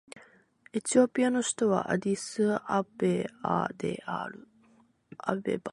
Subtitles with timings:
[0.73, 4.47] エチオピアの首都はアディスアベバである